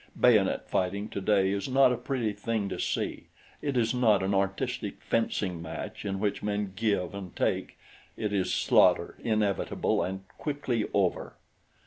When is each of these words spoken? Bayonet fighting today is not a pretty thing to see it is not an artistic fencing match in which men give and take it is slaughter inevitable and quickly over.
Bayonet 0.19 0.67
fighting 0.67 1.09
today 1.09 1.51
is 1.51 1.69
not 1.69 1.93
a 1.93 1.95
pretty 1.95 2.33
thing 2.33 2.67
to 2.69 2.79
see 2.79 3.27
it 3.61 3.77
is 3.77 3.93
not 3.93 4.23
an 4.23 4.33
artistic 4.33 4.99
fencing 4.99 5.61
match 5.61 6.05
in 6.05 6.19
which 6.19 6.41
men 6.41 6.73
give 6.75 7.13
and 7.13 7.35
take 7.35 7.77
it 8.17 8.33
is 8.33 8.51
slaughter 8.51 9.15
inevitable 9.23 10.01
and 10.01 10.27
quickly 10.39 10.85
over. 10.91 11.33